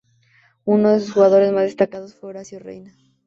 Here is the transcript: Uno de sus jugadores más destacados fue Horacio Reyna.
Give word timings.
Uno 0.65 0.89
de 0.89 0.99
sus 0.99 1.11
jugadores 1.13 1.51
más 1.53 1.61
destacados 1.65 2.15
fue 2.15 2.29
Horacio 2.29 2.57
Reyna. 2.57 2.95